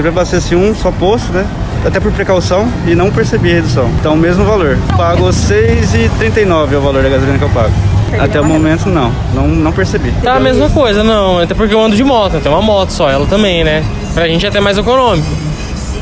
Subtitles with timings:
[0.00, 1.46] sempre abasteci um só posto, né?
[1.84, 3.90] Até por precaução e não percebi a redução.
[4.00, 4.78] Então, o mesmo valor.
[4.96, 7.72] Pago R$ 6,39 é o valor da gasolina que eu pago.
[8.18, 9.12] Até o momento, não.
[9.34, 10.10] Não, não percebi.
[10.22, 11.38] Tá a mesma coisa, não.
[11.38, 13.84] Até porque eu ando de moto, tem uma moto só, ela também, né?
[14.14, 15.28] Pra gente é até mais econômico.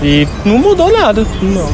[0.00, 1.26] E não mudou nada.
[1.42, 1.68] Não.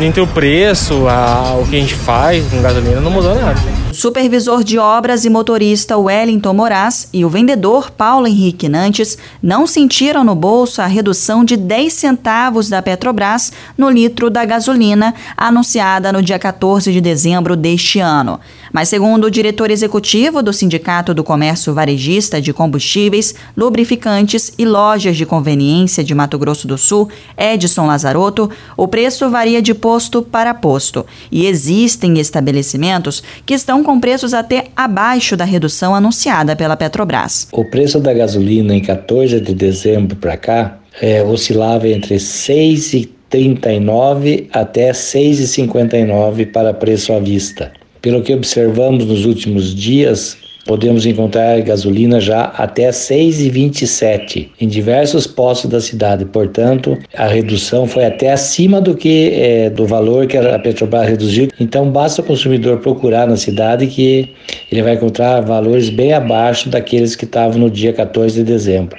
[0.00, 3.54] Entre o preço, a, o que a gente faz com gasolina, não mudou nada
[3.96, 10.22] supervisor de obras e motorista Wellington Moraes e o vendedor Paulo Henrique Nantes não sentiram
[10.22, 16.22] no bolso a redução de 10 centavos da Petrobras no litro da gasolina anunciada no
[16.22, 18.38] dia 14 de dezembro deste ano.
[18.70, 25.16] Mas, segundo o diretor executivo do Sindicato do Comércio Varejista de Combustíveis, Lubrificantes e Lojas
[25.16, 30.52] de Conveniência de Mato Grosso do Sul, Edson Lazarotto, o preço varia de posto para
[30.52, 37.46] posto e existem estabelecimentos que estão com preços até abaixo da redução anunciada pela Petrobras.
[37.52, 44.90] O preço da gasolina em 14 de dezembro para cá é, oscilava entre 6,39 até
[44.90, 47.72] 6,59 para preço à vista.
[48.02, 55.70] Pelo que observamos nos últimos dias, podemos encontrar gasolina já até 6,27 em diversos postos
[55.70, 56.24] da cidade.
[56.24, 61.48] Portanto, a redução foi até acima do que é, do valor que a Petrobras reduziu.
[61.60, 64.30] Então, basta o consumidor procurar na cidade que
[64.70, 68.96] ele vai encontrar valores bem abaixo daqueles que estavam no dia 14 de dezembro.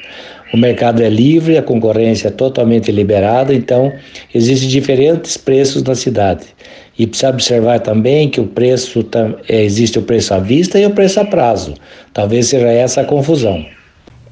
[0.54, 3.92] O mercado é livre, a concorrência é totalmente liberada, então
[4.34, 6.46] existem diferentes preços na cidade.
[6.98, 9.06] E precisa observar também que o preço
[9.48, 11.74] é, existe o preço à vista e o preço a prazo.
[12.14, 13.77] Talvez seja essa a confusão.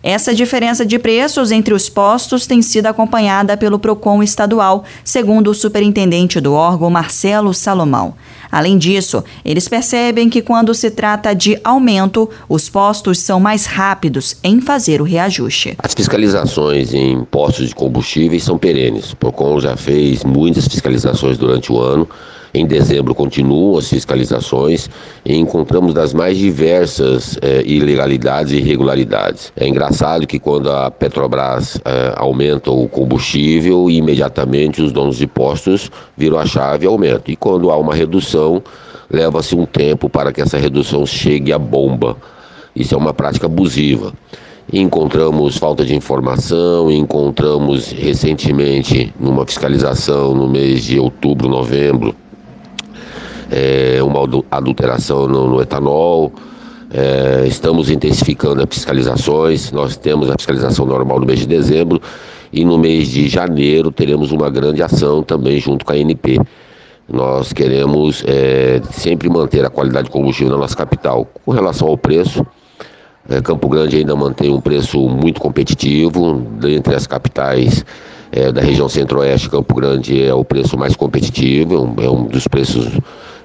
[0.07, 5.53] Essa diferença de preços entre os postos tem sido acompanhada pelo Procon estadual, segundo o
[5.55, 8.13] superintendente do órgão, Marcelo Salomão.
[8.51, 14.37] Além disso, eles percebem que quando se trata de aumento, os postos são mais rápidos
[14.43, 15.75] em fazer o reajuste.
[15.79, 19.11] As fiscalizações em postos de combustíveis são perenes.
[19.11, 22.07] O Procon já fez muitas fiscalizações durante o ano
[22.55, 24.89] em dezembro continuam as fiscalizações
[25.25, 29.51] e encontramos das mais diversas eh, ilegalidades e irregularidades.
[29.57, 35.91] É engraçado que quando a Petrobras eh, aumenta o combustível, imediatamente os donos de postos
[36.15, 37.23] viram a chave e aumentam.
[37.27, 38.63] E quando há uma redução,
[39.11, 42.15] leva-se um tempo para que essa redução chegue à bomba.
[42.73, 44.13] Isso é uma prática abusiva
[44.73, 52.15] encontramos falta de informação, encontramos recentemente numa fiscalização no mês de outubro, novembro,
[53.55, 54.19] é, uma
[54.51, 56.33] adulteração no, no etanol.
[56.91, 59.71] É, estamos intensificando as fiscalizações.
[59.71, 62.01] Nós temos a fiscalização normal no mês de dezembro
[62.51, 66.37] e no mês de janeiro teremos uma grande ação também junto com a ANP.
[67.07, 71.25] Nós queremos é, sempre manter a qualidade de combustível na nossa capital.
[71.45, 72.45] Com relação ao preço,
[73.29, 77.85] é, Campo Grande ainda mantém um preço muito competitivo, dentre as capitais
[78.31, 82.89] é, da região centro-oeste, Campo Grande é o preço mais competitivo, é um dos preços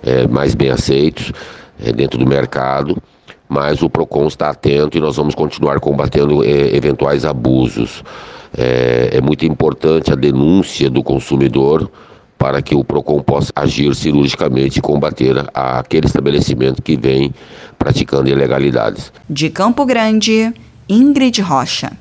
[0.03, 1.33] é, mais bem aceitos
[1.83, 2.97] é, dentro do mercado,
[3.49, 8.03] mas o PROCON está atento e nós vamos continuar combatendo é, eventuais abusos.
[8.57, 11.91] É, é muito importante a denúncia do consumidor
[12.39, 17.35] para que o PROCON possa agir cirurgicamente e combater aquele estabelecimento que vem
[17.79, 19.13] praticando ilegalidades.
[19.29, 20.53] De Campo Grande,
[20.89, 21.93] Ingrid Rocha.